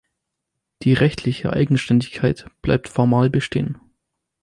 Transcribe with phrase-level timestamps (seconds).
[0.81, 3.77] Die rechtliche Eigenständigkeit bleibt formal bestehen.